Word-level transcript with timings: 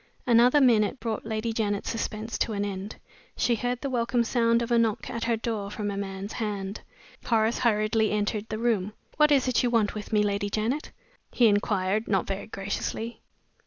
Another 0.25 0.59
minute 0.59 0.99
brought 0.99 1.27
Lady 1.27 1.53
Janet's 1.53 1.91
suspense 1.91 2.39
to 2.39 2.53
an 2.53 2.65
end. 2.65 2.95
She 3.37 3.53
heard 3.53 3.81
the 3.81 3.89
welcome 3.91 4.23
sound 4.23 4.63
of 4.63 4.71
a 4.71 4.79
knock 4.79 5.11
at 5.11 5.25
her 5.25 5.37
door 5.37 5.69
from 5.69 5.91
a 5.91 5.95
man's 5.95 6.33
hand. 6.33 6.81
Horace 7.23 7.59
hurriedly 7.59 8.09
entered 8.09 8.49
the 8.49 8.57
room. 8.57 8.93
"What 9.17 9.31
is 9.31 9.47
it 9.47 9.61
you 9.61 9.69
want 9.69 9.93
with 9.93 10.11
me, 10.11 10.23
Lady 10.23 10.49
Janet?" 10.49 10.91
he 11.31 11.45
inquired, 11.47 12.07
not 12.07 12.25
very 12.25 12.47
graciously. 12.47 13.21